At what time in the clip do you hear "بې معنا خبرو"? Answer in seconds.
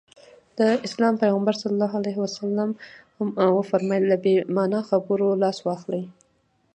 4.23-5.27